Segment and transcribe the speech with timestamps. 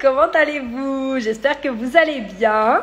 [0.00, 1.18] comment allez-vous?
[1.18, 2.82] J'espère que vous allez bien.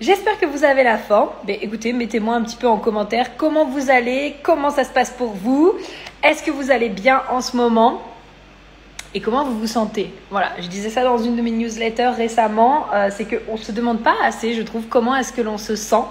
[0.00, 1.30] J'espère que vous avez la forme.
[1.46, 5.10] Mais écoutez, mettez-moi un petit peu en commentaire comment vous allez, comment ça se passe
[5.10, 5.74] pour vous.
[6.22, 8.02] Est-ce que vous allez bien en ce moment?
[9.16, 10.12] Et comment vous vous sentez?
[10.30, 13.70] Voilà, je disais ça dans une de mes newsletters récemment, euh, c'est qu'on ne se
[13.70, 16.02] demande pas assez, je trouve, comment est-ce que l'on se sent.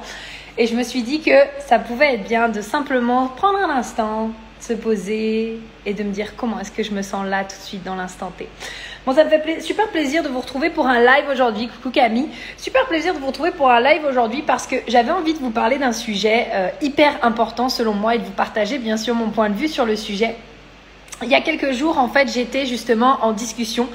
[0.57, 1.35] Et je me suis dit que
[1.67, 4.29] ça pouvait être bien de simplement prendre un instant,
[4.61, 7.63] se poser et de me dire comment est-ce que je me sens là tout de
[7.65, 8.47] suite dans l'instant T.
[9.05, 11.67] Bon, ça me fait super plaisir de vous retrouver pour un live aujourd'hui.
[11.67, 12.29] Coucou Camille.
[12.55, 15.49] Super plaisir de vous retrouver pour un live aujourd'hui parce que j'avais envie de vous
[15.49, 19.29] parler d'un sujet euh, hyper important selon moi et de vous partager bien sûr mon
[19.29, 20.35] point de vue sur le sujet.
[21.21, 23.89] Il y a quelques jours, en fait, j'étais justement en discussion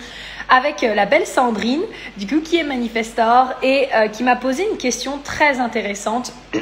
[0.50, 1.82] avec euh, la belle Sandrine,
[2.18, 6.34] du coup, qui est manifestor et euh, qui m'a posé une question très intéressante.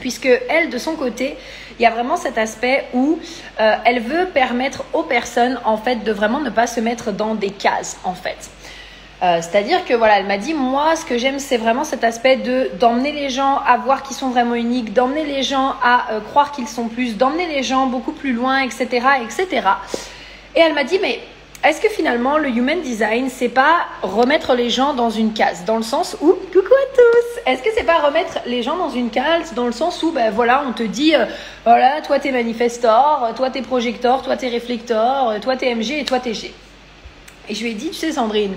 [0.00, 1.36] puisque elle, de son côté,
[1.78, 3.18] il y a vraiment cet aspect où
[3.60, 7.34] euh, elle veut permettre aux personnes, en fait, de vraiment ne pas se mettre dans
[7.34, 8.50] des cases, en fait.
[9.22, 12.36] Euh, c'est-à-dire que voilà, elle m'a dit moi, ce que j'aime, c'est vraiment cet aspect
[12.36, 16.20] de d'emmener les gens à voir qu'ils sont vraiment uniques, d'emmener les gens à euh,
[16.20, 18.86] croire qu'ils sont plus, d'emmener les gens beaucoup plus loin, etc.,
[19.22, 19.68] etc.
[20.54, 21.20] Et elle m'a dit mais
[21.66, 25.76] est-ce que finalement le human design, c'est pas remettre les gens dans une case, dans
[25.76, 29.10] le sens où, coucou à tous, est-ce que c'est pas remettre les gens dans une
[29.10, 31.26] case, dans le sens où, ben voilà, on te dit, euh,
[31.64, 36.20] voilà, toi t'es manifestor, toi t'es projector, toi t'es réflector, toi t'es MG et toi
[36.20, 36.54] t'es G.
[37.48, 38.54] Et je lui ai dit, tu sais Sandrine,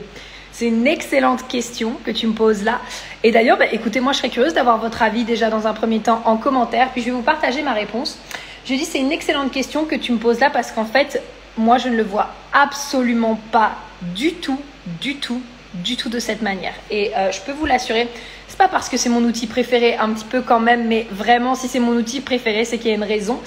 [0.51, 2.79] c'est une excellente question que tu me poses là.
[3.23, 5.99] Et d'ailleurs, bah, écoutez, moi je serais curieuse d'avoir votre avis déjà dans un premier
[5.99, 8.19] temps en commentaire, puis je vais vous partager ma réponse.
[8.65, 11.23] Je dis c'est une excellente question que tu me poses là parce qu'en fait,
[11.59, 14.59] moi je ne le vois absolument pas du tout,
[14.99, 15.41] du tout,
[15.75, 16.73] du tout de cette manière.
[16.89, 18.07] Et euh, je peux vous l'assurer,
[18.47, 21.53] c'est pas parce que c'est mon outil préféré, un petit peu quand même, mais vraiment
[21.53, 23.39] si c'est mon outil préféré, c'est qu'il y a une raison.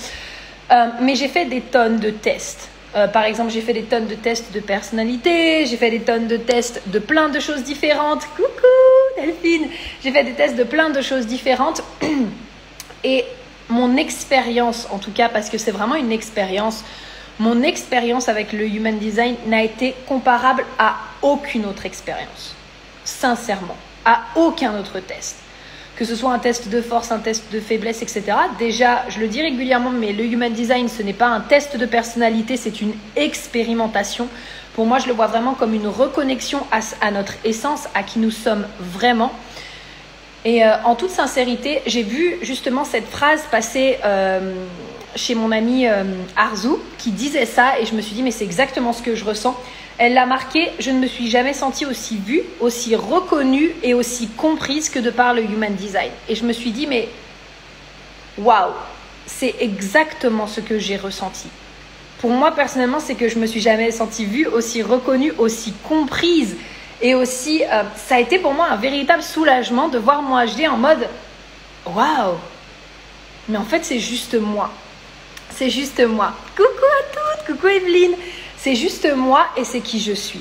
[0.71, 4.07] Euh, mais j'ai fait des tonnes de tests euh, par exemple, j'ai fait des tonnes
[4.07, 8.27] de tests de personnalité, j'ai fait des tonnes de tests de plein de choses différentes.
[8.37, 9.69] Coucou Delphine
[10.05, 11.83] J'ai fait des tests de plein de choses différentes.
[13.05, 13.25] Et
[13.71, 16.85] mon expérience, en tout cas, parce que c'est vraiment une expérience,
[17.43, 22.55] mon expérience avec le Human Design n'a été comparable à aucune autre expérience.
[23.05, 25.39] Sincèrement, à aucun autre test
[25.95, 28.25] que ce soit un test de force, un test de faiblesse, etc.
[28.59, 31.87] Déjà, je le dis régulièrement, mais le Human Design, ce n'est pas un test de
[31.87, 34.27] personnalité, c'est une expérimentation.
[34.75, 38.31] Pour moi, je le vois vraiment comme une reconnexion à, notre essence, à qui nous
[38.31, 39.33] sommes vraiment.
[40.47, 44.55] Et euh, en toute sincérité, j'ai vu justement cette phrase passer euh,
[45.17, 46.05] chez mon ami euh,
[46.37, 49.25] Arzu, qui disait ça, et je me suis dit, mais c'est exactement ce que je
[49.25, 49.57] ressens.
[49.99, 54.29] Elle l'a marqué, je ne me suis jamais sentie aussi vue, aussi reconnue et aussi
[54.29, 56.11] comprise que de par le Human Design.
[56.29, 57.09] Et je me suis dit, mais
[58.39, 58.73] waouh,
[59.27, 61.49] c'est exactement ce que j'ai ressenti.
[62.21, 66.57] Pour moi, personnellement, c'est que je me suis jamais sentie vue, aussi reconnue, aussi comprise.
[67.01, 70.69] Et aussi, euh, ça a été pour moi un véritable soulagement de voir mon HD
[70.71, 71.09] en mode
[71.85, 72.37] waouh,
[73.49, 74.71] mais en fait, c'est juste moi.
[75.63, 76.33] C'est juste moi.
[76.57, 78.17] Coucou à toutes, coucou Evelyne.
[78.57, 80.41] C'est juste moi et c'est qui je suis.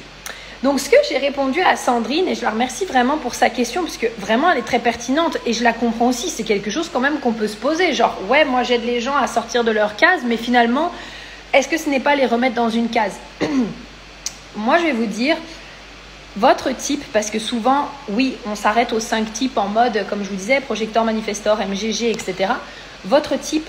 [0.63, 3.83] Donc ce que j'ai répondu à Sandrine, et je la remercie vraiment pour sa question,
[3.83, 6.89] parce que vraiment elle est très pertinente, et je la comprends aussi, c'est quelque chose
[6.91, 9.69] quand même qu'on peut se poser, genre ouais, moi j'aide les gens à sortir de
[9.69, 10.91] leur case, mais finalement,
[11.53, 13.13] est-ce que ce n'est pas les remettre dans une case?
[14.55, 15.37] Moi je vais vous dire,
[16.35, 20.29] votre type, parce que souvent, oui, on s'arrête aux cinq types en mode, comme je
[20.29, 22.53] vous disais, projecteur, manifestor, MGG, etc.
[23.05, 23.67] Votre type,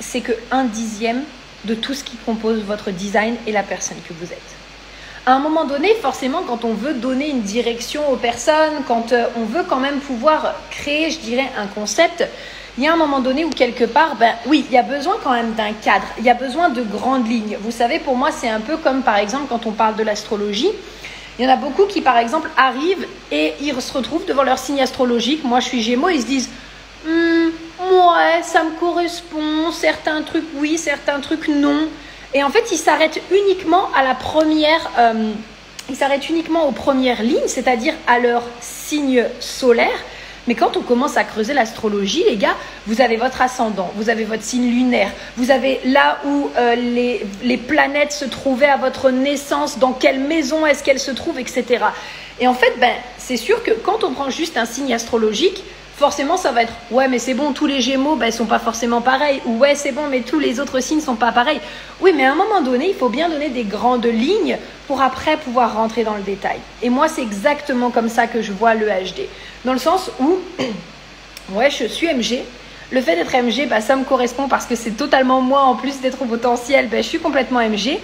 [0.00, 1.22] c'est que un dixième
[1.64, 4.54] de tout ce qui compose votre design et la personne que vous êtes.
[5.26, 9.26] À un moment donné, forcément, quand on veut donner une direction aux personnes, quand euh,
[9.36, 12.28] on veut quand même pouvoir créer, je dirais, un concept,
[12.76, 15.16] il y a un moment donné où quelque part, ben oui, il y a besoin
[15.22, 17.56] quand même d'un cadre, il y a besoin de grandes lignes.
[17.62, 20.70] Vous savez, pour moi, c'est un peu comme par exemple quand on parle de l'astrologie.
[21.38, 24.58] Il y en a beaucoup qui, par exemple, arrivent et ils se retrouvent devant leur
[24.58, 25.42] signe astrologique.
[25.42, 26.50] Moi, je suis Gémeaux, ils se disent,
[28.44, 31.88] ça me correspond, certains trucs oui, certains trucs non.
[32.34, 35.30] Et en fait, ils s'arrêtent uniquement à la première, euh,
[35.94, 40.04] s'arrêtent uniquement aux premières lignes, c'est-à-dire à leur signe solaire.
[40.46, 42.56] Mais quand on commence à creuser l'astrologie, les gars,
[42.86, 47.24] vous avez votre ascendant, vous avez votre signe lunaire, vous avez là où euh, les,
[47.42, 51.84] les, planètes se trouvaient à votre naissance, dans quelle maison est-ce qu'elles se trouvent, etc.
[52.40, 55.64] Et en fait, ben, c'est sûr que quand on prend juste un signe astrologique,
[55.96, 58.58] forcément ça va être ouais mais c'est bon tous les gémeaux ben, ils sont pas
[58.58, 59.40] forcément pareils.
[59.46, 61.60] Ou ouais c'est bon mais tous les autres signes sont pas pareils.
[62.00, 65.36] Oui mais à un moment donné il faut bien donner des grandes lignes pour après
[65.36, 66.58] pouvoir rentrer dans le détail.
[66.82, 69.28] Et moi c'est exactement comme ça que je vois le HD
[69.64, 70.38] dans le sens où
[71.52, 72.42] ouais je suis MG
[72.90, 76.00] le fait d'être MG bah, ça me correspond parce que c'est totalement moi en plus
[76.00, 77.98] d'être au potentiel ben, je suis complètement MG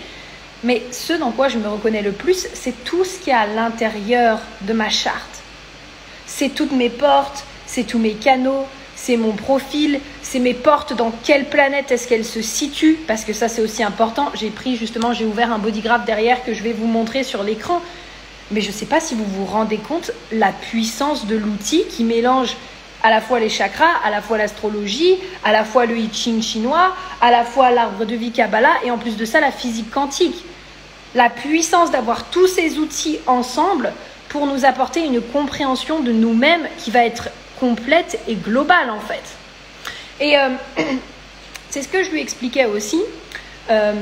[0.63, 3.47] Mais ce dans quoi je me reconnais le plus, c'est tout ce qui est à
[3.47, 5.43] l'intérieur de ma charte.
[6.27, 11.13] C'est toutes mes portes, c'est tous mes canaux, c'est mon profil, c'est mes portes, dans
[11.23, 14.33] quelle planète est-ce qu'elles se situent, parce que ça c'est aussi important.
[14.35, 17.81] J'ai pris justement, j'ai ouvert un bodygraph derrière que je vais vous montrer sur l'écran.
[18.51, 22.03] Mais je ne sais pas si vous vous rendez compte la puissance de l'outil qui
[22.03, 22.57] mélange
[23.05, 25.15] à la fois les chakras, à la fois l'astrologie,
[25.45, 28.91] à la fois le I Ching chinois, à la fois l'arbre de vie Kabbalah et
[28.91, 30.45] en plus de ça la physique quantique.
[31.15, 33.93] La puissance d'avoir tous ces outils ensemble
[34.29, 37.29] pour nous apporter une compréhension de nous-mêmes qui va être
[37.61, 39.23] complète et globale en fait.
[40.19, 40.49] Et euh,
[41.71, 43.01] c'est ce que je lui expliquais aussi.
[43.71, 43.93] Euh,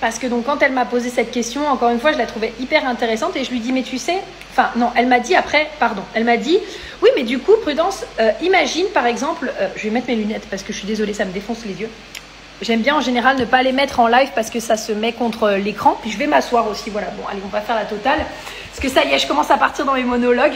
[0.00, 2.52] parce que donc quand elle m'a posé cette question, encore une fois, je la trouvais
[2.60, 4.18] hyper intéressante et je lui dis mais tu sais,
[4.52, 6.58] enfin non, elle m'a dit après, pardon, elle m'a dit
[7.02, 10.62] oui mais du coup prudence, euh, imagine par exemple, je vais mettre mes lunettes parce
[10.62, 11.88] que je suis désolée, ça me défonce les yeux.
[12.62, 15.12] J'aime bien en général ne pas les mettre en live parce que ça se met
[15.12, 15.98] contre l'écran.
[16.00, 17.08] Puis je vais m'asseoir aussi, voilà.
[17.08, 18.20] Bon, allez, on va faire la totale.
[18.76, 20.52] Parce que ça y est, je commence à partir dans mes monologues.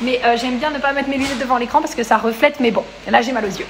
[0.00, 2.60] Mais j'aime bien ne pas mettre mes lunettes devant l'écran parce que ça reflète.
[2.60, 3.66] Mais bon, là j'ai mal aux yeux.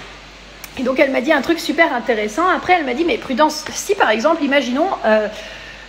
[0.79, 2.47] Et donc elle m'a dit un truc super intéressant.
[2.47, 5.27] Après, elle m'a dit, mais prudence, si par exemple, imaginons, euh,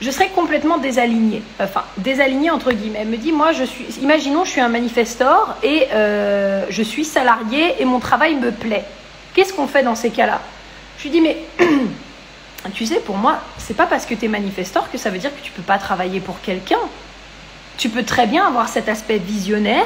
[0.02, 3.00] je serais complètement désalignée, enfin désalignée entre guillemets.
[3.02, 7.06] Elle me dit, moi, je suis, imaginons, je suis un manifestor et euh, je suis
[7.06, 8.86] salarié et mon travail me plaît.
[9.36, 10.42] Qu'est-ce qu'on fait dans ces cas-là?
[10.98, 11.38] Je lui dis, mais
[12.74, 15.36] tu sais, pour moi, c'est pas parce que tu es manifestor que ça veut dire
[15.36, 16.80] que tu peux pas travailler pour quelqu'un.
[17.80, 19.86] Tu peux très bien avoir cet aspect visionnaire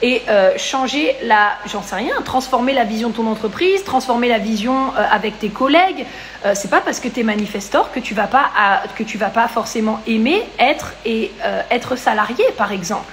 [0.00, 4.38] et euh, changer la, j'en sais rien, transformer la vision de ton entreprise, transformer la
[4.38, 6.06] vision euh, avec tes collègues.
[6.46, 10.44] Euh, c'est pas parce que tu es manifestor que tu vas vas pas forcément aimer
[10.58, 11.30] être et
[11.70, 13.12] être salarié par exemple.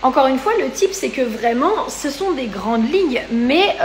[0.00, 3.76] Encore une fois, le type c'est que vraiment ce sont des grandes lignes, mais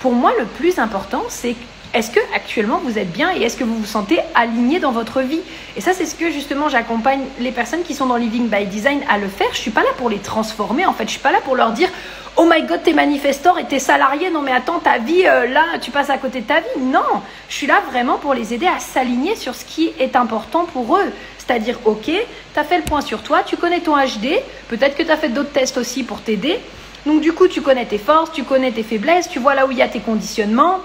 [0.00, 1.54] pour moi le plus important c'est
[1.94, 5.20] est-ce que actuellement vous êtes bien et est-ce que vous vous sentez aligné dans votre
[5.20, 5.40] vie?
[5.76, 9.00] Et ça, c'est ce que justement j'accompagne les personnes qui sont dans Living by Design
[9.08, 9.46] à le faire.
[9.52, 10.86] Je suis pas là pour les transformer.
[10.86, 11.88] En fait, je suis pas là pour leur dire
[12.36, 14.28] Oh my God, t'es manifestor et t'es salarié.
[14.28, 16.80] Non mais attends, ta vie euh, là, tu passes à côté de ta vie.
[16.80, 20.64] Non, je suis là vraiment pour les aider à s'aligner sur ce qui est important
[20.64, 21.12] pour eux.
[21.38, 25.02] C'est-à-dire, ok, tu as fait le point sur toi, tu connais ton HD, peut-être que
[25.02, 26.58] tu as fait d'autres tests aussi pour t'aider.
[27.06, 29.70] Donc du coup, tu connais tes forces, tu connais tes faiblesses, tu vois là où
[29.70, 30.80] il y a tes conditionnements,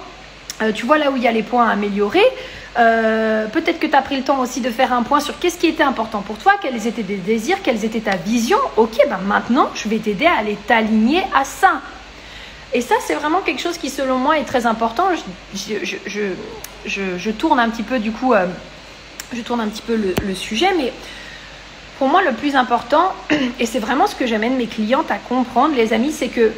[0.62, 2.26] euh, tu vois là où il y a les points à améliorer.
[2.78, 5.58] Euh, peut-être que tu as pris le temps aussi de faire un point sur qu'est-ce
[5.58, 8.58] qui était important pour toi, quels étaient tes désirs, quelles étaient ta vision.
[8.78, 11.82] Ok, ben maintenant, je vais t'aider à aller t'aligner à ça.
[12.74, 15.08] Et ça, c'est vraiment quelque chose qui, selon moi, est très important.
[15.56, 18.46] Je, tourne un petit peu, du coup, euh,
[19.34, 20.94] je tourne un petit peu le, sujet, mais
[21.98, 23.14] pour moi, le plus important,
[23.60, 26.52] et c'est vraiment ce que j'amène mes clientes à comprendre, les amis, c'est que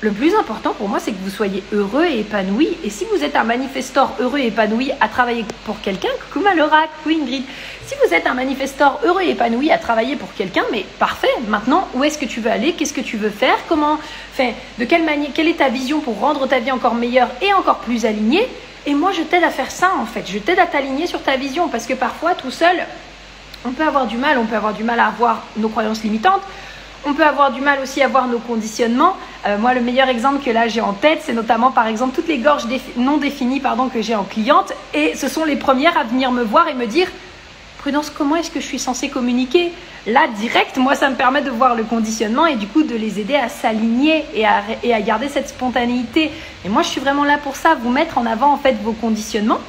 [0.00, 2.68] le plus important pour moi, c'est que vous soyez heureux et épanoui.
[2.84, 6.82] Et si vous êtes un manifestor heureux et épanoui à travailler pour quelqu'un, coucou Malora,
[7.02, 7.42] coucou Ingrid.
[7.84, 11.26] Si vous êtes un manifestor heureux et épanoui à travailler pour quelqu'un, mais parfait.
[11.48, 12.74] Maintenant, où est-ce que tu veux aller?
[12.74, 13.56] Qu'est-ce que tu veux faire?
[13.68, 13.94] Comment
[14.32, 17.52] enfin, De quelle manière Quelle est ta vision pour rendre ta vie encore meilleure et
[17.54, 18.46] encore plus alignée?
[18.86, 20.30] Et moi, je t'aide à faire ça en fait.
[20.30, 22.76] Je t'aide à t'aligner sur ta vision parce que parfois, tout seul,
[23.64, 24.38] on peut avoir du mal.
[24.38, 26.42] On peut avoir du mal à avoir nos croyances limitantes
[27.04, 29.16] on peut avoir du mal aussi à voir nos conditionnements.
[29.46, 32.28] Euh, moi, le meilleur exemple que là j'ai en tête, c'est notamment par exemple toutes
[32.28, 32.64] les gorges
[32.96, 33.62] non définies
[33.92, 34.72] que j'ai en cliente.
[34.94, 37.08] Et ce sont les premières à venir me voir et me dire
[37.78, 39.72] Prudence, comment est-ce que je suis censée communiquer?
[40.06, 43.20] Là, direct, moi, ça me permet de voir le conditionnement et du coup de les
[43.20, 46.32] aider à s'aligner et à, et à garder cette spontanéité.
[46.64, 48.92] Et moi, je suis vraiment là pour ça, vous mettre en avant en fait vos
[48.92, 49.60] conditionnements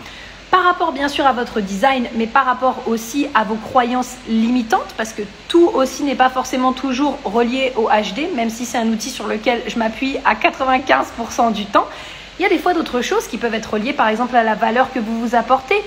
[0.51, 4.93] par rapport bien sûr à votre design, mais par rapport aussi à vos croyances limitantes,
[4.97, 8.87] parce que tout aussi n'est pas forcément toujours relié au HD, même si c'est un
[8.87, 11.85] outil sur lequel je m'appuie à 95% du temps.
[12.39, 14.55] Il y a des fois d'autres choses qui peuvent être reliées par exemple à la
[14.55, 15.81] valeur que vous vous apportez.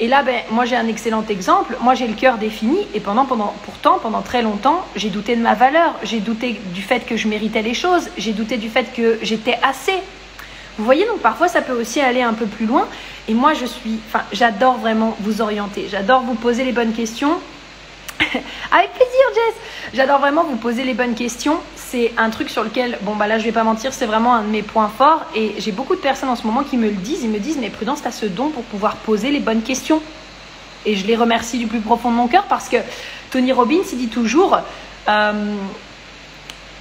[0.00, 1.76] Et là, ben, moi j'ai un excellent exemple.
[1.80, 5.42] Moi j'ai le cœur défini et pendant, pendant, pourtant pendant très longtemps j'ai douté de
[5.42, 5.94] ma valeur.
[6.04, 8.08] J'ai douté du fait que je méritais les choses.
[8.16, 9.94] J'ai douté du fait que j'étais assez.
[10.78, 12.86] Vous voyez, donc parfois ça peut aussi aller un peu plus loin.
[13.26, 13.98] Et moi, je suis,
[14.32, 15.88] j'adore vraiment vous orienter.
[15.90, 17.40] J'adore vous poser les bonnes questions.
[18.20, 19.54] Avec plaisir, Jess.
[19.92, 21.58] J'adore vraiment vous poser les bonnes questions.
[21.74, 24.42] C'est un truc sur lequel, bon, bah là, je vais pas mentir, c'est vraiment un
[24.42, 25.24] de mes points forts.
[25.34, 27.24] Et j'ai beaucoup de personnes en ce moment qui me le disent.
[27.24, 30.00] Ils me disent, mais Prudence, tu as ce don pour pouvoir poser les bonnes questions.
[30.86, 32.76] Et je les remercie du plus profond de mon cœur parce que
[33.32, 34.58] Tony Robbins, il dit toujours,
[35.08, 35.54] euh,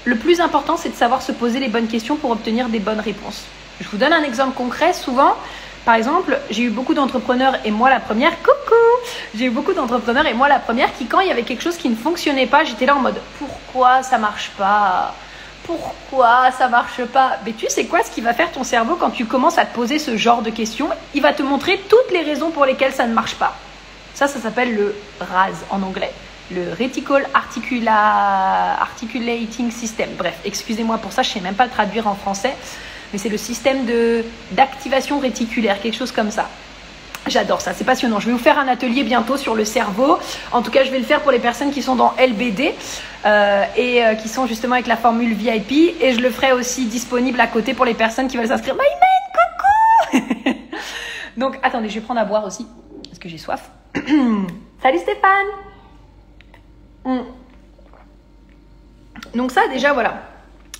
[0.05, 2.99] le plus important, c'est de savoir se poser les bonnes questions pour obtenir des bonnes
[2.99, 3.45] réponses.
[3.81, 4.93] Je vous donne un exemple concret.
[4.93, 5.35] Souvent,
[5.85, 8.75] par exemple, j'ai eu beaucoup d'entrepreneurs et moi la première, coucou,
[9.35, 11.77] j'ai eu beaucoup d'entrepreneurs et moi la première qui, quand il y avait quelque chose
[11.77, 15.13] qui ne fonctionnait pas, j'étais là en mode pourquoi ça marche pas?
[15.65, 17.37] Pourquoi ça marche pas?
[17.45, 19.73] Mais tu sais quoi ce qui va faire ton cerveau quand tu commences à te
[19.73, 23.05] poser ce genre de questions Il va te montrer toutes les raisons pour lesquelles ça
[23.05, 23.55] ne marche pas.
[24.13, 26.11] Ça, ça s'appelle le RAS en anglais.
[26.51, 28.77] Le Reticle Articula...
[28.81, 30.09] Articulating System.
[30.17, 32.55] Bref, excusez-moi pour ça, je ne sais même pas le traduire en français.
[33.11, 33.85] Mais c'est le système
[34.51, 36.49] d'activation réticulaire, quelque chose comme ça.
[37.27, 38.19] J'adore ça, c'est passionnant.
[38.19, 40.17] Je vais vous faire un atelier bientôt sur le cerveau.
[40.51, 42.73] En tout cas, je vais le faire pour les personnes qui sont dans LBD
[43.25, 46.01] euh, et euh, qui sont justement avec la formule VIP.
[46.01, 48.75] Et je le ferai aussi disponible à côté pour les personnes qui veulent s'inscrire.
[48.75, 48.81] My
[50.11, 50.55] coucou
[51.37, 52.65] Donc, attendez, je vais prendre à boire aussi
[53.03, 53.69] parce que j'ai soif.
[54.81, 55.47] Salut Stéphane
[57.03, 57.21] hmm.
[59.35, 60.21] Donc ça, déjà, voilà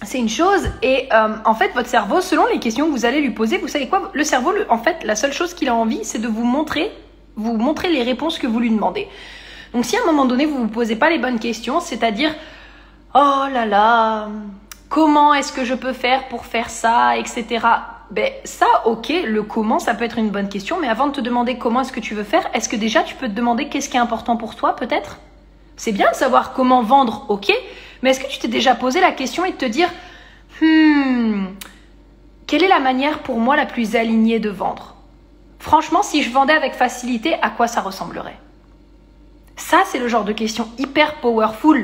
[0.04, 3.20] c'est une chose et euh, en fait votre cerveau selon les questions que vous allez
[3.20, 4.12] lui poser vous savez quoi?
[4.14, 6.92] Le cerveau en fait la seule chose qu'il a envie c'est de vous montrer
[7.36, 9.08] vous montrer les réponses que vous lui demandez.
[9.74, 12.34] Donc si à un moment donné vous vous posez pas les bonnes questions c'est-à-dire
[13.16, 14.30] oh là là
[14.90, 17.66] comment est-ce que je peux faire pour faire ça etc
[18.12, 21.22] ben ça ok le comment ça peut être une bonne question mais avant de te
[21.22, 23.90] demander comment est-ce que tu veux faire est-ce que déjà tu peux te demander qu'est-ce
[23.90, 25.18] qui est important pour toi peut-être?
[25.76, 27.52] C'est bien de savoir comment vendre ok
[28.02, 29.90] mais est-ce que tu t'es déjà posé la question et de te dire,
[30.62, 31.46] hmm,
[32.46, 34.96] quelle est la manière pour moi la plus alignée de vendre?
[35.60, 38.38] Franchement, si je vendais avec facilité, à quoi ça ressemblerait?
[39.56, 41.84] Ça, c'est le genre de question hyper powerful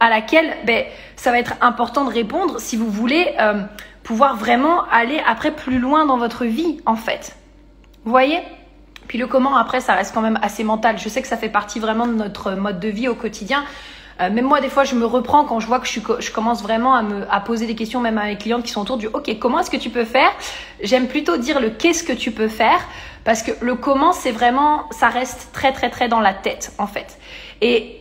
[0.00, 0.84] à laquelle ben,
[1.16, 3.62] ça va être important de répondre si vous voulez euh,
[4.02, 7.34] pouvoir vraiment aller après plus loin dans votre vie, en fait.
[8.04, 8.40] Vous voyez?
[9.08, 10.98] Puis le comment, après, ça reste quand même assez mental.
[10.98, 13.64] Je sais que ça fait partie vraiment de notre mode de vie au quotidien.
[14.20, 16.94] Euh, même moi, des fois, je me reprends quand je vois que je, commence vraiment
[16.94, 19.60] à me poser des questions, même à mes clientes qui sont autour du OK, comment
[19.60, 20.30] est-ce que tu peux faire?
[20.82, 22.80] J'aime plutôt dire le qu'est-ce que tu peux faire
[23.24, 26.86] parce que le comment, c'est vraiment, ça reste très, très, très dans la tête, en
[26.86, 27.18] fait.
[27.60, 27.96] Et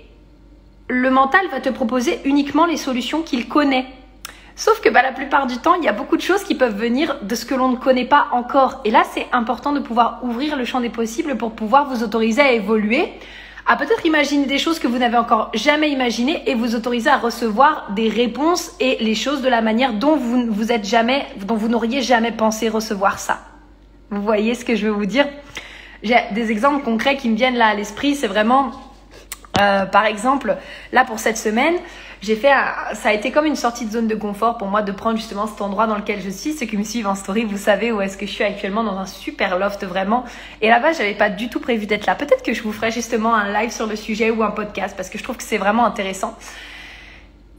[0.88, 3.86] le mental va te proposer uniquement les solutions qu'il connaît.
[4.56, 6.78] Sauf que bah, la plupart du temps, il y a beaucoup de choses qui peuvent
[6.78, 8.82] venir de ce que l'on ne connaît pas encore.
[8.86, 12.42] Et là, c'est important de pouvoir ouvrir le champ des possibles pour pouvoir vous autoriser
[12.42, 13.12] à évoluer
[13.68, 17.18] à peut-être imaginer des choses que vous n'avez encore jamais imaginées et vous autoriser à
[17.18, 21.68] recevoir des réponses et les choses de la manière dont vous vous êtes jamais, vous
[21.68, 23.40] n'auriez jamais pensé recevoir ça.
[24.12, 25.28] Vous voyez ce que je veux vous dire?
[26.04, 28.14] J'ai des exemples concrets qui me viennent là à l'esprit.
[28.14, 28.72] C'est vraiment,
[29.60, 30.58] euh, par exemple,
[30.92, 31.76] là pour cette semaine,
[32.22, 32.52] j'ai fait
[32.94, 35.48] ça a été comme une sortie de zone de confort pour moi de prendre justement
[35.48, 36.54] cet endroit dans lequel je suis.
[36.54, 38.98] Ceux qui me suivent en story, vous savez où est-ce que je suis actuellement dans
[38.98, 40.26] un super loft vraiment.
[40.62, 42.16] Et là-bas, j'avais pas du tout prévu d'être là.
[42.16, 45.10] Peut-être que je vous ferai justement un live sur le sujet ou un podcast parce
[45.10, 46.36] que je trouve que c'est vraiment intéressant.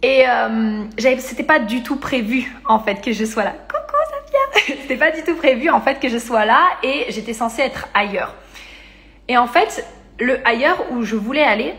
[0.02, 0.84] Et euh,
[1.18, 3.54] c'était pas du tout prévu en fait que je sois là.
[3.68, 7.32] Coucou Safia C'était pas du tout prévu en fait que je sois là et j'étais
[7.34, 8.34] censée être ailleurs.
[9.28, 9.86] Et en fait,
[10.18, 11.74] le ailleurs où je voulais aller,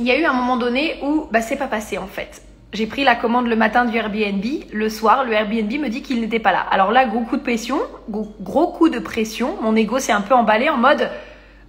[0.00, 2.42] il y a eu un moment donné où bah, c'est pas passé en fait.
[2.72, 4.44] J'ai pris la commande le matin du Airbnb.
[4.72, 6.64] Le soir, le Airbnb me dit qu'il n'était pas là.
[6.70, 7.78] Alors là, gros coup de pression,
[8.08, 9.56] gros, coup de pression.
[9.60, 11.10] Mon ego s'est un peu emballé en mode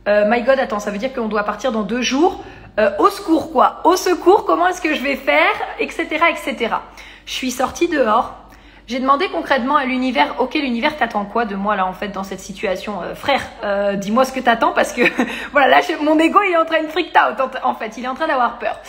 [0.08, 2.44] euh, My God, attends, ça veut dire qu'on doit partir dans deux jours.
[2.80, 3.82] Euh, au secours, quoi.
[3.84, 6.06] Au secours, comment est-ce que je vais faire Etc.
[6.30, 6.76] etc.
[7.26, 8.36] Je suis sortie dehors.
[8.88, 12.24] J'ai demandé concrètement à l'univers, ok l'univers t'attend quoi de moi là en fait dans
[12.24, 15.02] cette situation euh, Frère, euh, dis-moi ce que t'attends parce que
[15.52, 18.08] voilà là mon ego il est en train de freak out en fait, il est
[18.08, 18.80] en train d'avoir peur.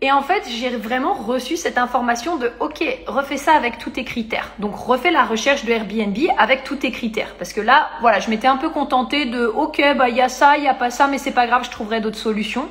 [0.00, 4.04] Et en fait j'ai vraiment reçu cette information de ok refais ça avec tous tes
[4.04, 4.50] critères.
[4.58, 8.30] Donc refais la recherche de Airbnb avec tous tes critères parce que là voilà je
[8.30, 10.90] m'étais un peu contentée de ok bah il y a ça, il y a pas
[10.90, 12.68] ça mais c'est pas grave je trouverai d'autres solutions.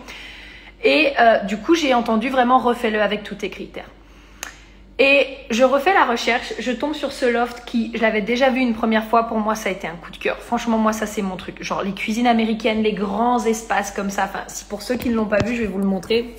[0.83, 3.89] Et euh, du coup j'ai entendu vraiment refais-le avec tous tes critères.
[4.99, 8.61] Et je refais la recherche, je tombe sur ce loft qui, je l'avais déjà vu
[8.61, 10.37] une première fois, pour moi ça a été un coup de cœur.
[10.39, 11.61] Franchement, moi ça c'est mon truc.
[11.61, 14.23] Genre les cuisines américaines, les grands espaces comme ça.
[14.25, 16.33] Enfin, si pour ceux qui ne l'ont pas vu, je vais vous le montrer.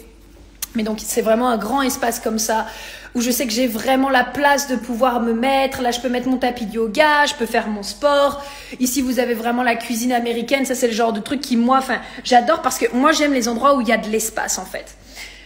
[0.75, 2.67] Mais donc c'est vraiment un grand espace comme ça
[3.15, 5.81] où je sais que j'ai vraiment la place de pouvoir me mettre.
[5.81, 8.45] Là, je peux mettre mon tapis de yoga, je peux faire mon sport.
[8.81, 10.65] Ici, vous avez vraiment la cuisine américaine.
[10.67, 13.49] Ça, c'est le genre de truc qui, moi, enfin, j'adore parce que moi, j'aime les
[13.49, 14.97] endroits où il y a de l'espace, en fait.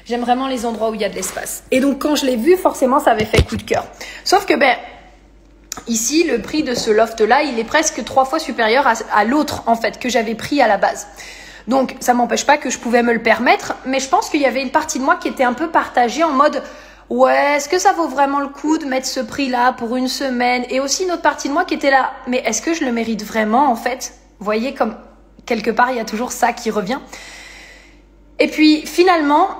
[0.05, 1.63] J'aime vraiment les endroits où il y a de l'espace.
[1.71, 3.87] Et donc quand je l'ai vu, forcément, ça avait fait coup de cœur.
[4.25, 4.77] Sauf que ben
[5.87, 9.77] ici, le prix de ce loft-là, il est presque trois fois supérieur à, l'autre en
[9.77, 11.07] fait que j'avais pris à la base.
[11.69, 14.47] Donc ça m'empêche pas que je pouvais me le permettre, mais je pense qu'il y
[14.47, 16.63] avait une partie de moi qui était un peu partagée en mode
[17.09, 20.65] ouais, est-ce que ça vaut vraiment le coup de mettre ce prix-là pour une semaine?
[20.71, 22.91] Et aussi une autre partie de moi qui était là, mais est-ce que je le
[22.91, 24.15] mérite vraiment en fait?
[24.39, 24.97] Vous voyez comme
[25.47, 26.99] quelque part il y a toujours ça qui revient.
[28.39, 29.51] Et puis finalement,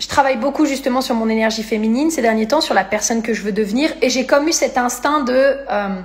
[0.00, 3.34] je travaille beaucoup justement sur mon énergie féminine ces derniers temps, sur la personne que
[3.34, 6.00] je veux devenir, et j'ai comme eu cet instinct de euh,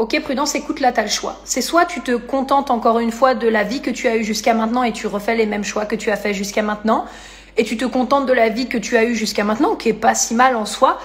[0.00, 1.38] Ok, prudence, écoute, là, tu as le choix.
[1.44, 4.24] C'est soit tu te contentes encore une fois de la vie que tu as eue
[4.24, 7.04] jusqu'à maintenant et tu refais les mêmes choix que tu as fait jusqu'à maintenant,
[7.58, 9.92] et tu te contentes de la vie que tu as eue jusqu'à maintenant, qui est
[9.92, 10.98] pas si mal en soi,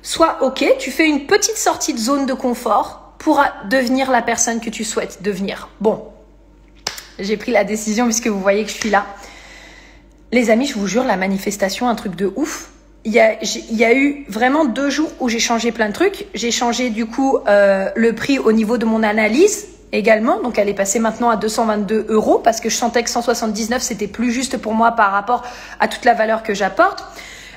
[0.00, 4.60] soit ok, tu fais une petite sortie de zone de confort pour devenir la personne
[4.60, 5.68] que tu souhaites devenir.
[5.82, 6.04] Bon,
[7.18, 9.04] j'ai pris la décision puisque vous voyez que je suis là.
[10.30, 12.70] Les amis, je vous jure, la manifestation, un truc de ouf.
[13.04, 16.26] Il y a, eu vraiment deux jours où j'ai changé plein de trucs.
[16.34, 20.42] J'ai changé du coup euh, le prix au niveau de mon analyse également.
[20.42, 24.08] Donc elle est passée maintenant à 222 euros parce que je sentais que 179 c'était
[24.08, 25.42] plus juste pour moi par rapport
[25.80, 27.04] à toute la valeur que j'apporte.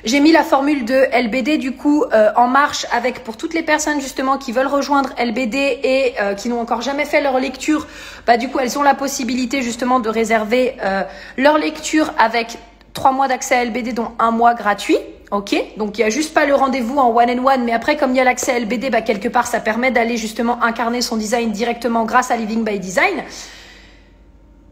[0.04, 3.62] J'ai mis la formule de LBD du coup euh, en marche avec pour toutes les
[3.62, 7.86] personnes justement qui veulent rejoindre LBD et euh, qui n'ont encore jamais fait leur lecture.
[8.26, 11.04] Bah du coup elles ont la possibilité justement de réserver euh,
[11.36, 12.58] leur lecture avec
[12.94, 14.98] trois mois d'accès à LBD dont un mois gratuit.
[15.30, 17.96] Ok, donc il y a juste pas le rendez-vous en one and one, mais après
[17.96, 21.00] comme il y a l'accès à LBD, bah quelque part ça permet d'aller justement incarner
[21.00, 23.22] son design directement grâce à Living by Design.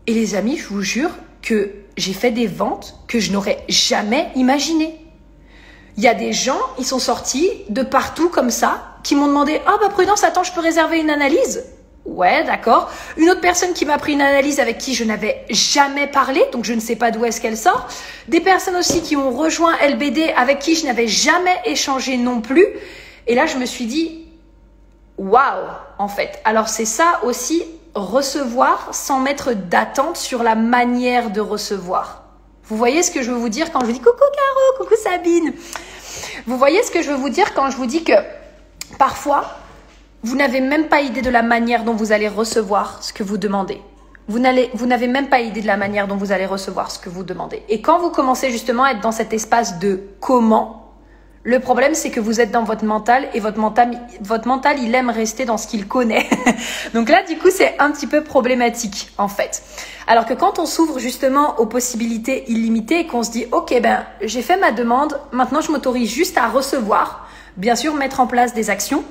[0.08, 1.10] Et les amis, je vous jure
[1.40, 4.99] que j'ai fait des ventes que je n'aurais jamais imaginées.
[5.96, 9.60] Il y a des gens, ils sont sortis de partout comme ça, qui m'ont demandé
[9.66, 11.64] Ah, bah Prudence, attends, je peux réserver une analyse?
[12.06, 12.90] Ouais, d'accord.
[13.18, 16.64] Une autre personne qui m'a pris une analyse avec qui je n'avais jamais parlé, donc
[16.64, 17.88] je ne sais pas d'où est-ce qu'elle sort.
[18.28, 22.66] Des personnes aussi qui ont rejoint LBD avec qui je n'avais jamais échangé non plus.
[23.26, 24.26] Et là, je me suis dit
[25.18, 25.66] Waouh,
[25.98, 26.40] en fait.
[26.44, 27.62] Alors, c'est ça aussi,
[27.94, 32.19] recevoir sans mettre d'attente sur la manière de recevoir.
[32.70, 34.94] Vous voyez ce que je veux vous dire quand je vous dis coucou Caro, coucou
[34.96, 35.52] Sabine.
[36.46, 38.12] Vous voyez ce que je veux vous dire quand je vous dis que
[38.96, 39.56] parfois,
[40.22, 43.38] vous n'avez même pas idée de la manière dont vous allez recevoir ce que vous
[43.38, 43.82] demandez.
[44.28, 47.24] Vous n'avez même pas idée de la manière dont vous allez recevoir ce que vous
[47.24, 47.64] demandez.
[47.68, 50.79] Et quand vous commencez justement à être dans cet espace de comment,
[51.42, 54.94] le problème, c'est que vous êtes dans votre mental et votre mental, votre mental, il
[54.94, 56.28] aime rester dans ce qu'il connaît.
[56.94, 59.62] Donc là, du coup, c'est un petit peu problématique, en fait.
[60.06, 64.04] Alors que quand on s'ouvre justement aux possibilités illimitées et qu'on se dit, OK, ben,
[64.20, 68.52] j'ai fait ma demande, maintenant je m'autorise juste à recevoir, bien sûr, mettre en place
[68.52, 69.02] des actions,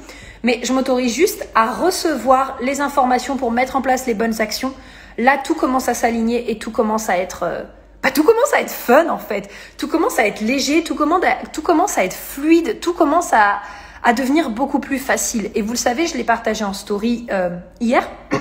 [0.43, 4.73] mais je m'autorise juste à recevoir les informations pour mettre en place les bonnes actions.
[5.17, 7.63] Là, tout commence à s'aligner et tout commence à être, euh,
[8.01, 9.49] bah, tout commence à être fun en fait.
[9.77, 13.59] Tout commence à être léger, tout commence à, être fluide, tout commence à,
[14.03, 15.51] à devenir beaucoup plus facile.
[15.55, 18.07] Et vous le savez, je l'ai partagé en story euh, hier.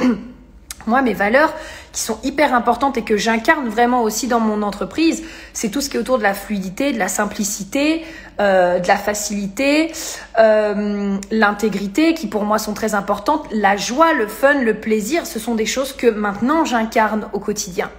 [0.87, 1.53] Moi, mes valeurs
[1.93, 5.91] qui sont hyper importantes et que j'incarne vraiment aussi dans mon entreprise, c'est tout ce
[5.91, 8.07] qui est autour de la fluidité, de la simplicité,
[8.41, 9.93] euh, de la facilité,
[10.39, 15.39] euh, l'intégrité, qui pour moi sont très importantes, la joie, le fun, le plaisir, ce
[15.39, 17.91] sont des choses que maintenant j'incarne au quotidien.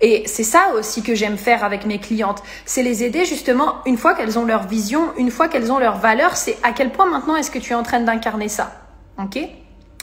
[0.00, 3.96] Et c'est ça aussi que j'aime faire avec mes clientes, c'est les aider justement une
[3.96, 7.06] fois qu'elles ont leur vision, une fois qu'elles ont leur valeur, c'est à quel point
[7.06, 8.72] maintenant est-ce que tu es en train d'incarner ça.
[9.18, 9.38] OK?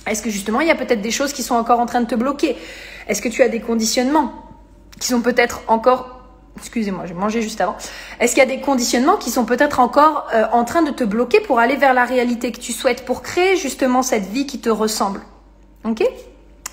[0.07, 2.07] Est-ce que justement il y a peut-être des choses qui sont encore en train de
[2.07, 2.57] te bloquer?
[3.07, 4.33] Est-ce que tu as des conditionnements
[4.99, 6.17] qui sont peut-être encore
[6.57, 7.75] Excusez-moi, j'ai mangé juste avant.
[8.19, 11.03] Est-ce qu'il y a des conditionnements qui sont peut-être encore euh, en train de te
[11.03, 14.59] bloquer pour aller vers la réalité que tu souhaites, pour créer justement cette vie qui
[14.59, 15.21] te ressemble?
[15.85, 16.03] Ok?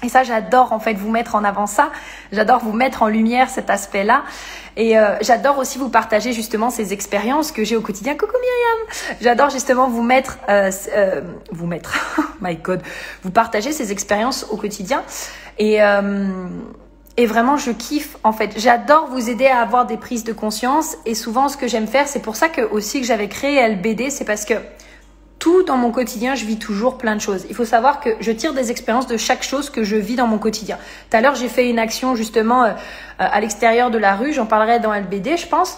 [0.03, 1.91] Et ça, j'adore en fait vous mettre en avant ça.
[2.31, 4.23] J'adore vous mettre en lumière cet aspect-là.
[4.77, 8.15] Et euh, j'adore aussi vous partager justement ces expériences que j'ai au quotidien.
[8.15, 11.95] Coucou Myriam J'adore justement vous mettre, euh, euh, vous mettre,
[12.41, 12.81] my god,
[13.25, 15.03] vous partager ces expériences au quotidien.
[15.59, 15.81] Et,
[17.17, 18.53] et vraiment, je kiffe en fait.
[18.57, 20.97] J'adore vous aider à avoir des prises de conscience.
[21.05, 24.11] Et souvent, ce que j'aime faire, c'est pour ça que aussi que j'avais créé LBD,
[24.11, 24.55] c'est parce que
[25.39, 27.47] tout dans mon quotidien, je vis toujours plein de choses.
[27.49, 30.27] Il faut savoir que je tire des expériences de chaque chose que je vis dans
[30.27, 30.79] mon quotidien.
[31.11, 32.73] Tout à l'heure, j'ai fait une action justement euh,
[33.19, 35.77] à l'extérieur de la rue, j'en parlerai dans LBD, je pense.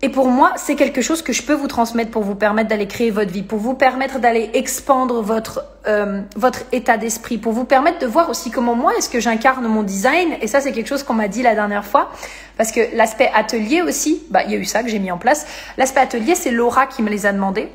[0.00, 2.86] Et pour moi, c'est quelque chose que je peux vous transmettre pour vous permettre d'aller
[2.86, 7.64] créer votre vie, pour vous permettre d'aller expandre votre euh, votre état d'esprit, pour vous
[7.64, 10.36] permettre de voir aussi comment moi est-ce que j'incarne mon design.
[10.40, 12.12] Et ça, c'est quelque chose qu'on m'a dit la dernière fois,
[12.56, 15.18] parce que l'aspect atelier aussi, bah il y a eu ça que j'ai mis en
[15.18, 15.46] place.
[15.78, 17.68] L'aspect atelier, c'est Laura qui me les a demandé.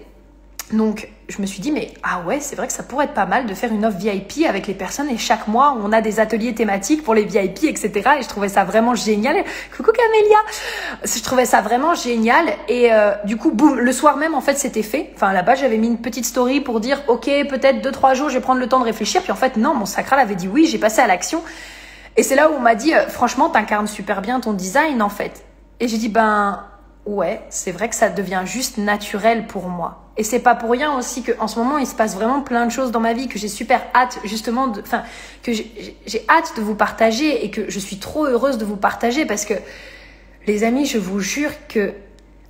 [0.72, 3.26] Donc, je me suis dit, mais ah ouais, c'est vrai que ça pourrait être pas
[3.26, 6.20] mal de faire une offre VIP avec les personnes et chaque mois, on a des
[6.20, 7.92] ateliers thématiques pour les VIP, etc.
[8.20, 9.44] Et je trouvais ça vraiment génial.
[9.76, 10.38] Coucou Camélia
[11.04, 12.46] Je trouvais ça vraiment génial.
[12.68, 15.12] Et euh, du coup, boum, le soir même, en fait, c'était fait.
[15.16, 18.36] Enfin, là-bas, j'avais mis une petite story pour dire, ok, peut-être deux, trois jours, je
[18.36, 19.22] vais prendre le temps de réfléchir.
[19.22, 21.44] Puis en fait, non, mon sacral avait dit oui, j'ai passé à l'action.
[22.16, 25.10] Et c'est là où on m'a dit, euh, franchement, t'incarnes super bien ton design, en
[25.10, 25.44] fait.
[25.80, 26.64] Et j'ai dit, ben
[27.06, 30.00] ouais, c'est vrai que ça devient juste naturel pour moi.
[30.16, 32.72] Et c'est pas pour rien aussi qu'en ce moment, il se passe vraiment plein de
[32.72, 35.04] choses dans ma vie que j'ai super hâte, justement, de, enfin,
[35.42, 39.26] que j'ai hâte de vous partager et que je suis trop heureuse de vous partager
[39.26, 39.56] parce que,
[40.46, 41.94] les amis, je vous jure que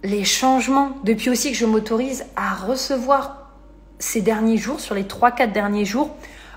[0.03, 3.51] les changements, depuis aussi que je m'autorise à recevoir
[3.99, 6.09] ces derniers jours, sur les 3-4 derniers jours,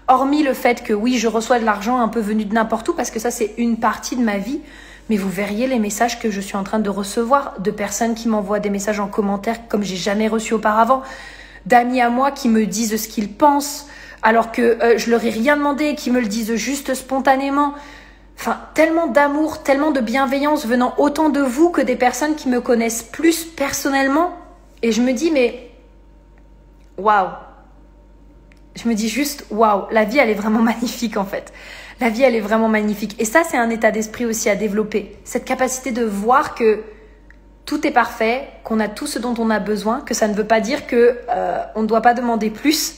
[0.08, 2.94] hormis le fait que oui, je reçois de l'argent un peu venu de n'importe où
[2.94, 4.60] parce que ça, c'est une partie de ma vie,
[5.08, 8.28] mais vous verriez les messages que je suis en train de recevoir de personnes qui
[8.28, 11.02] m'envoient des messages en commentaire comme j'ai jamais reçu auparavant,
[11.64, 13.86] d'amis à moi qui me disent ce qu'ils pensent
[14.22, 17.74] alors que euh, je leur ai rien demandé, qui me le disent juste spontanément.
[18.38, 22.60] enfin, tellement d'amour, tellement de bienveillance venant autant de vous que des personnes qui me
[22.60, 24.36] connaissent plus personnellement.
[24.82, 25.70] Et je me dis, mais
[26.98, 27.28] waouh!
[28.74, 31.52] Je me dis juste, waouh, la vie, elle est vraiment magnifique en fait.
[32.00, 33.16] La vie, elle est vraiment magnifique.
[33.18, 35.16] Et ça, c'est un état d'esprit aussi à développer.
[35.24, 36.82] Cette capacité de voir que
[37.64, 40.46] tout est parfait, qu'on a tout ce dont on a besoin, que ça ne veut
[40.46, 42.96] pas dire que euh, on ne doit pas demander plus,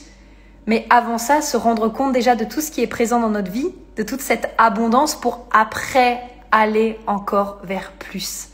[0.67, 3.51] mais avant ça, se rendre compte déjà de tout ce qui est présent dans notre
[3.51, 8.49] vie, de toute cette abondance pour après aller encore vers plus.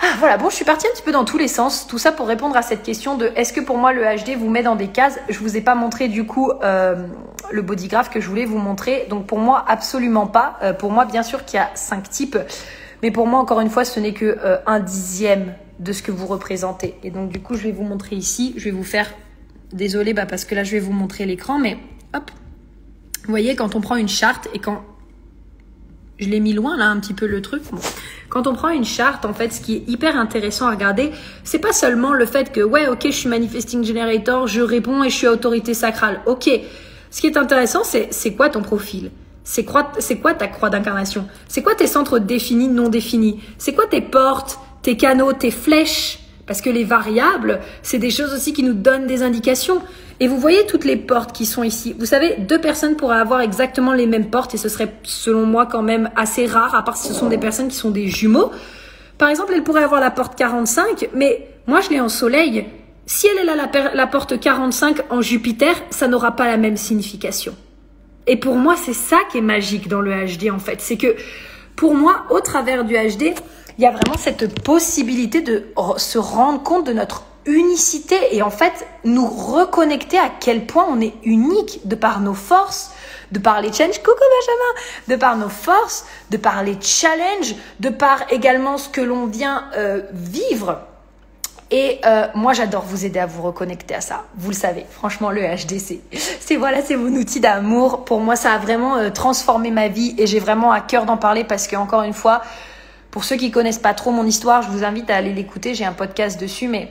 [0.00, 1.86] Ah, voilà, bon, je suis partie un petit peu dans tous les sens.
[1.86, 4.48] Tout ça pour répondre à cette question de est-ce que pour moi le HD vous
[4.48, 5.18] met dans des cases?
[5.28, 7.06] Je vous ai pas montré du coup euh,
[7.50, 9.06] le bodygraph que je voulais vous montrer.
[9.10, 10.58] Donc pour moi, absolument pas.
[10.62, 12.38] Euh, pour moi, bien sûr qu'il y a cinq types.
[13.02, 16.12] Mais pour moi, encore une fois, ce n'est que euh, un dixième de ce que
[16.12, 16.94] vous représentez.
[17.02, 18.54] Et donc du coup, je vais vous montrer ici.
[18.56, 19.12] Je vais vous faire...
[19.72, 21.58] Désolée, bah, parce que là, je vais vous montrer l'écran.
[21.58, 21.76] Mais
[22.14, 22.30] hop,
[23.24, 24.82] vous voyez, quand on prend une charte et quand
[26.18, 27.62] je l'ai mis loin là un petit peu le truc.
[28.28, 31.12] Quand on prend une charte, en fait, ce qui est hyper intéressant à regarder,
[31.44, 35.10] c'est pas seulement le fait que ouais, ok, je suis manifesting generator, je réponds et
[35.10, 36.20] je suis autorité sacrale.
[36.26, 36.50] Ok,
[37.10, 39.10] ce qui est intéressant, c'est c'est quoi ton profil?
[39.44, 41.26] C'est quoi c'est quoi ta croix d'incarnation?
[41.48, 43.40] C'est quoi tes centres définis, non définis?
[43.56, 46.18] C'est quoi tes portes, tes canaux, tes flèches?
[46.46, 49.82] Parce que les variables, c'est des choses aussi qui nous donnent des indications.
[50.20, 51.94] Et vous voyez toutes les portes qui sont ici.
[51.98, 55.66] Vous savez, deux personnes pourraient avoir exactement les mêmes portes et ce serait selon moi
[55.66, 58.50] quand même assez rare, à part si ce sont des personnes qui sont des jumeaux.
[59.16, 62.66] Par exemple, elle pourrait avoir la porte 45, mais moi je l'ai en soleil.
[63.06, 66.76] Si elle est là la, la porte 45 en Jupiter, ça n'aura pas la même
[66.76, 67.54] signification.
[68.26, 70.80] Et pour moi, c'est ça qui est magique dans le HD en fait.
[70.80, 71.14] C'est que
[71.76, 73.34] pour moi, au travers du HD,
[73.78, 78.50] il y a vraiment cette possibilité de se rendre compte de notre unicité et en
[78.50, 82.92] fait nous reconnecter à quel point on est unique de par nos forces,
[83.32, 87.88] de par les challenges, coucou Benjamin, de par nos forces, de par les challenges, de
[87.88, 90.80] par également ce que l'on vient euh, vivre.
[91.70, 94.24] Et euh, moi, j'adore vous aider à vous reconnecter à ça.
[94.36, 96.00] Vous le savez, franchement, le HDC,
[96.40, 98.04] c'est voilà, c'est mon outil d'amour.
[98.04, 101.18] Pour moi, ça a vraiment euh, transformé ma vie et j'ai vraiment à cœur d'en
[101.18, 102.40] parler parce que encore une fois,
[103.10, 105.74] pour ceux qui connaissent pas trop mon histoire, je vous invite à aller l'écouter.
[105.74, 106.88] J'ai un podcast dessus, mais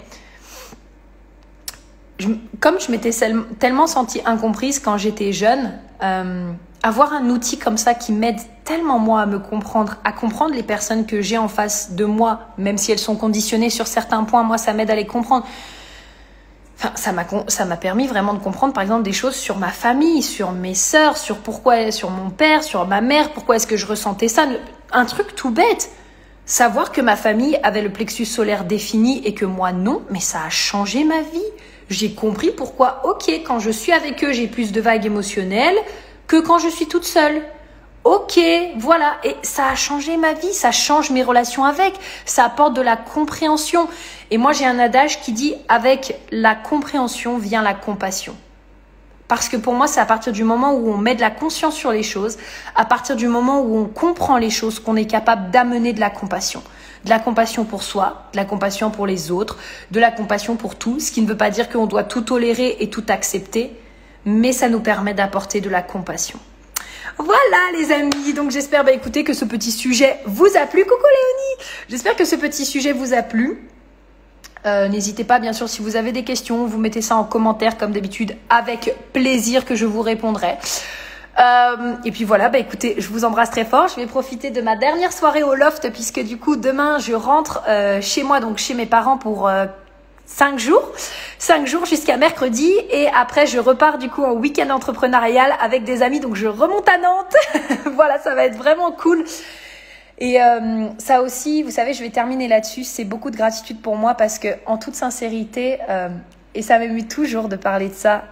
[2.60, 3.12] comme je m'étais
[3.60, 6.51] tellement sentie incomprise quand j'étais jeune, euh,
[6.84, 10.63] avoir un outil comme ça qui m'aide tellement moi à me comprendre, à comprendre les
[10.63, 14.43] personnes que j'ai en face de moi, même si elles sont conditionnées sur certains points,
[14.43, 15.45] moi ça m'aide à les comprendre.
[16.80, 16.91] Enfin,
[17.47, 20.75] ça m'a permis vraiment de comprendre par exemple des choses sur ma famille, sur mes
[20.75, 24.45] sœurs, sur pourquoi sur mon père, sur ma mère, pourquoi est-ce que je ressentais ça,
[24.91, 25.89] un truc tout bête.
[26.45, 30.43] Savoir que ma famille avait le plexus solaire défini et que moi non, mais ça
[30.45, 31.41] a changé ma vie
[31.89, 35.78] j'ai compris pourquoi, ok, quand je suis avec eux, j'ai plus de vagues émotionnelles
[36.28, 37.41] que quand je suis toute seule.
[38.04, 38.39] Ok,
[38.78, 41.93] voilà, et ça a changé ma vie, ça change mes relations avec,
[42.26, 43.89] ça apporte de la compréhension.
[44.32, 48.36] Et moi j'ai un adage qui dit avec la compréhension vient la compassion.
[49.28, 51.76] Parce que pour moi, c'est à partir du moment où on met de la conscience
[51.76, 52.38] sur les choses,
[52.76, 56.10] à partir du moment où on comprend les choses, qu'on est capable d'amener de la
[56.10, 56.63] compassion
[57.08, 59.58] de la compassion pour soi, de la compassion pour les autres,
[59.91, 62.78] de la compassion pour tout, ce qui ne veut pas dire qu'on doit tout tolérer
[62.82, 63.72] et tout accepter,
[64.26, 66.38] mais ça nous permet d'apporter de la compassion.
[67.17, 70.84] Voilà les amis, donc j'espère bah, écoutez que ce petit sujet vous a plu.
[70.84, 73.63] Coucou Léonie J'espère que ce petit sujet vous a plu.
[74.65, 77.78] Euh, n'hésitez pas, bien sûr, si vous avez des questions, vous mettez ça en commentaire
[77.78, 80.58] comme d'habitude, avec plaisir que je vous répondrai.
[81.39, 83.88] Euh, et puis voilà, bah écoutez, je vous embrasse très fort.
[83.88, 87.63] Je vais profiter de ma dernière soirée au loft puisque du coup demain je rentre
[87.67, 89.65] euh, chez moi, donc chez mes parents pour euh,
[90.26, 90.91] 5 jours,
[91.38, 96.02] 5 jours jusqu'à mercredi et après je repars du coup en week-end entrepreneurial avec des
[96.02, 97.36] amis donc je remonte à Nantes.
[97.95, 99.23] voilà, ça va être vraiment cool.
[100.19, 102.84] Et euh, ça aussi, vous savez, je vais terminer là-dessus.
[102.84, 106.10] C'est beaucoup de gratitude pour moi parce que en toute sincérité, euh,
[106.56, 108.23] et ça m'émue toujours de parler de ça,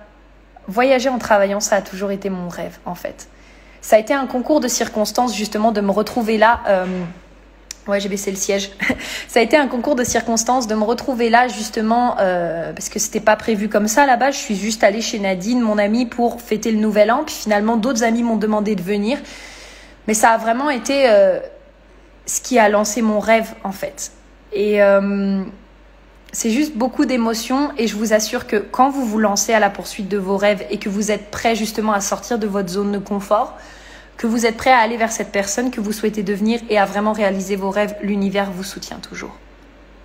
[0.67, 3.28] voyager en travaillant, ça a toujours été mon rêve, en fait.
[3.82, 6.62] Ça a été un concours de circonstances, justement, de me retrouver là.
[6.67, 6.86] Euh...
[7.88, 8.71] Ouais, j'ai baissé le siège.
[9.28, 12.97] ça a été un concours de circonstances de me retrouver là, justement, euh, parce que
[12.97, 14.32] c'était pas prévu comme ça là-bas.
[14.32, 17.23] Je suis juste allée chez Nadine, mon amie, pour fêter le nouvel an.
[17.23, 19.19] Puis finalement, d'autres amis m'ont demandé de venir.
[20.08, 21.39] Mais ça a vraiment été euh,
[22.25, 24.12] ce qui a lancé mon rêve, en fait.
[24.51, 24.80] Et
[26.36, 29.69] c'est juste beaucoup d'émotions et je vous assure que quand vous vous lancez à la
[29.69, 32.91] poursuite de vos rêves et que vous êtes prêt justement à sortir de votre zone
[32.91, 33.54] de confort,
[34.17, 36.84] que vous êtes prêt à aller vers cette personne que vous souhaitez devenir et à
[36.84, 39.34] vraiment réaliser vos rêves, l'univers vous soutient toujours.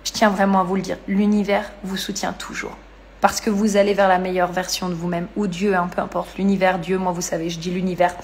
[0.05, 2.77] Je tiens vraiment à vous le dire, l'univers vous soutient toujours.
[3.19, 6.37] Parce que vous allez vers la meilleure version de vous-même, ou Dieu, hein, peu importe,
[6.37, 8.15] l'univers, Dieu, moi vous savez, je dis l'univers.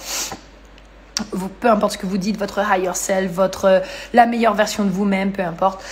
[1.60, 5.34] peu importe ce que vous dites, votre higher self, votre, la meilleure version de vous-même,
[5.34, 5.84] peu importe.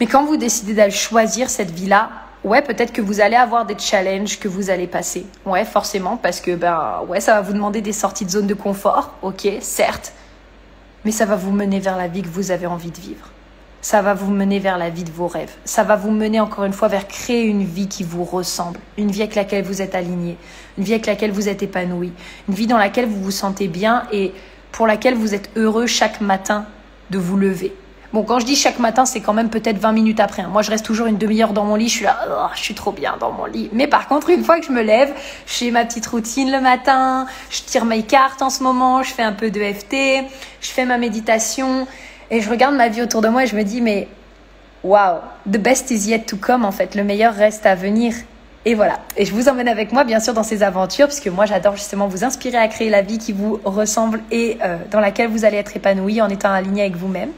[0.00, 2.10] Mais quand vous décidez d'aller choisir cette vie-là,
[2.44, 5.26] ouais, peut-être que vous allez avoir des challenges que vous allez passer.
[5.44, 8.54] Ouais, forcément, parce que ben ouais, ça va vous demander des sorties de zone de
[8.54, 10.12] confort, ok, certes,
[11.04, 13.30] mais ça va vous mener vers la vie que vous avez envie de vivre.
[13.80, 15.54] Ça va vous mener vers la vie de vos rêves.
[15.64, 19.10] Ça va vous mener encore une fois vers créer une vie qui vous ressemble, une
[19.10, 20.36] vie avec laquelle vous êtes aligné,
[20.76, 22.12] une vie avec laquelle vous êtes épanoui,
[22.48, 24.32] une vie dans laquelle vous vous sentez bien et
[24.72, 26.66] pour laquelle vous êtes heureux chaque matin
[27.10, 27.72] de vous lever.
[28.14, 30.40] Bon, quand je dis chaque matin, c'est quand même peut-être 20 minutes après.
[30.40, 30.48] Hein.
[30.50, 31.88] Moi, je reste toujours une demi-heure dans mon lit.
[31.88, 33.68] Je suis là, oh, je suis trop bien dans mon lit.
[33.74, 35.12] Mais par contre, une fois que je me lève,
[35.46, 39.12] je fais ma petite routine le matin, je tire mes cartes en ce moment, je
[39.12, 40.24] fais un peu de FT,
[40.62, 41.86] je fais ma méditation
[42.30, 44.08] et je regarde ma vie autour de moi et je me dis, mais
[44.84, 46.94] wow, the best is yet to come en fait.
[46.94, 48.14] Le meilleur reste à venir.
[48.64, 49.00] Et voilà.
[49.18, 52.08] Et je vous emmène avec moi, bien sûr, dans ces aventures, puisque moi, j'adore justement
[52.08, 55.58] vous inspirer à créer la vie qui vous ressemble et euh, dans laquelle vous allez
[55.58, 57.30] être épanoui en étant aligné avec vous-même.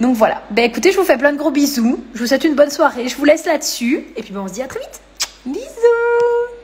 [0.00, 0.42] Donc voilà.
[0.50, 2.02] Ben écoutez, je vous fais plein de gros bisous.
[2.14, 3.08] Je vous souhaite une bonne soirée.
[3.08, 4.06] Je vous laisse là-dessus.
[4.16, 5.00] Et puis ben, on se dit à très vite.
[5.44, 6.59] Bisous